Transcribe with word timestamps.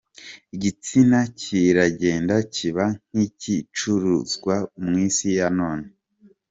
Igitsina 0.55 1.19
kiragenda 1.39 2.35
kiba 2.55 2.85
nk’igicuruzwa 3.11 4.55
mu 4.85 4.93
isi 5.07 5.27
ya 5.37 5.47
none. 5.59 5.85